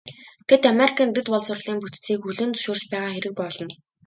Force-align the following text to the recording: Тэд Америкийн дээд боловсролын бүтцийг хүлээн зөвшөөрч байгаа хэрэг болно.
Тэд 0.47 0.61
Америкийн 0.73 1.09
дээд 1.13 1.27
боловсролын 1.33 1.77
бүтцийг 1.81 2.19
хүлээн 2.23 2.51
зөвшөөрч 2.53 2.83
байгаа 2.91 3.11
хэрэг 3.13 3.33
болно. 3.39 3.65